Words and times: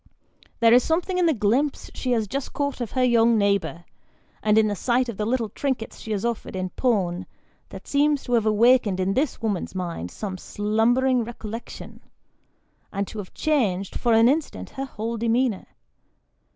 There 0.61 0.73
is 0.73 0.83
something 0.83 1.19
in 1.19 1.27
the 1.27 1.31
glimpse 1.31 1.91
she 1.93 2.11
has 2.13 2.27
just 2.27 2.53
caught 2.53 2.81
of 2.81 2.93
her 2.93 3.03
young 3.03 3.37
neighbour, 3.37 3.85
and 4.41 4.57
in 4.57 4.67
the 4.67 4.75
sight 4.75 5.07
of 5.09 5.17
the 5.17 5.27
little 5.27 5.49
trinkets 5.49 5.99
she 5.99 6.09
has 6.11 6.25
offered 6.25 6.55
in 6.55 6.71
pawn, 6.71 7.27
that 7.69 7.85
seems 7.85 8.23
to 8.23 8.33
have 8.33 8.47
awakened 8.47 8.99
in 8.99 9.13
this 9.13 9.43
woman's 9.43 9.75
mind 9.75 10.09
some 10.09 10.39
slumbering 10.39 11.23
recollection, 11.23 12.01
and 12.91 13.07
to 13.09 13.19
have 13.19 13.35
changed, 13.35 13.95
for 13.99 14.13
an 14.13 14.27
instant, 14.27 14.71
her 14.71 14.85
whole 14.85 15.17
demeanour. 15.17 15.67